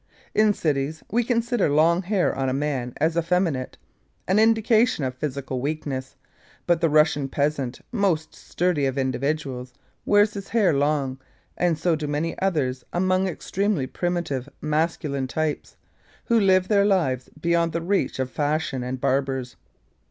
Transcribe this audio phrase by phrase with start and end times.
[0.33, 3.77] In cities we consider long hair on a man as effeminate,
[4.27, 6.15] an indication of physical weakness,
[6.65, 11.19] but the Russian peasant, most sturdy of individuals, wears his hair long,
[11.55, 15.75] and so do many others among extremely primitive masculine types,
[16.25, 19.55] who live their lives beyond the reach of Fashion and barbers.